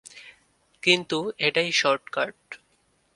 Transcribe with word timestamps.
কিন্তু 0.83 1.17
এটাই 1.37 1.69
শর্টকাট। 1.71 2.37